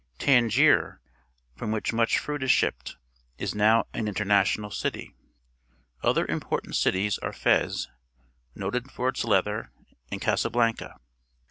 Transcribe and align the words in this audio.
Tangier, 0.17 0.99
from 1.55 1.71
which 1.71 1.93
much 1.93 2.17
fruit 2.17 2.41
is 2.41 2.49
shipped, 2.49 2.97
is 3.37 3.53
now 3.53 3.85
an 3.93 4.07
international 4.07 4.71
city. 4.71 5.13
Other 6.01 6.25
important 6.25 6.75
cities 6.75 7.19
are 7.19 7.31
Fez, 7.31 7.87
noted 8.55 8.91
for 8.91 9.09
its 9.09 9.23
leather, 9.23 9.71
and 10.11 10.19
Casablanca. 10.19 10.95